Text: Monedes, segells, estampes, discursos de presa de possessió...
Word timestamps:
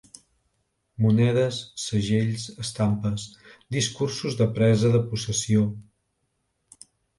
Monedes, 1.05 1.59
segells, 1.81 2.47
estampes, 2.65 3.27
discursos 3.77 4.41
de 4.41 4.49
presa 4.57 4.93
de 4.99 5.05
possessió... 5.15 5.69